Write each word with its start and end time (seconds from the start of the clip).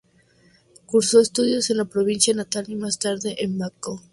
Cursó 0.87 1.19
estudios 1.19 1.69
en 1.69 1.77
su 1.77 1.87
provincia 1.87 2.33
natal 2.33 2.65
y 2.69 2.73
más 2.75 2.97
tarde 2.97 3.35
en 3.43 3.59
Bangkok. 3.59 4.01